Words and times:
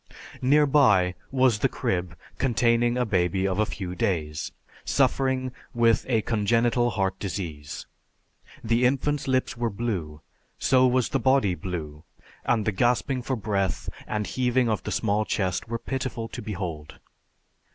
Nearby 0.41 1.13
was 1.29 1.59
the 1.59 1.69
crib 1.69 2.15
containing 2.39 2.97
a 2.97 3.05
baby 3.05 3.47
of 3.47 3.59
a 3.59 3.67
few 3.67 3.93
days, 3.93 4.51
suffering 4.83 5.51
with 5.75 6.07
a 6.09 6.23
congenital 6.23 6.89
heart 6.89 7.19
disease. 7.19 7.85
The 8.63 8.83
infant's 8.83 9.27
lips 9.27 9.55
were 9.55 9.69
blue, 9.69 10.21
so 10.57 10.87
was 10.87 11.09
the 11.09 11.19
body 11.19 11.53
blue, 11.53 12.03
and 12.45 12.65
the 12.65 12.71
gasping 12.71 13.21
for 13.21 13.35
breath 13.35 13.89
and 14.07 14.25
heaving 14.25 14.67
of 14.69 14.81
the 14.81 14.91
small 14.91 15.23
chest 15.23 15.67
were 15.67 15.77
pitiful 15.77 16.27
to 16.29 16.41
behold. 16.41 16.97